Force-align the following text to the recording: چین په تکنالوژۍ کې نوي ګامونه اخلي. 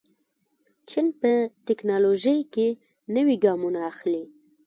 چین 0.89 1.07
په 1.19 1.31
تکنالوژۍ 1.67 2.39
کې 2.53 2.67
نوي 3.15 3.35
ګامونه 3.43 3.79
اخلي. 3.91 4.23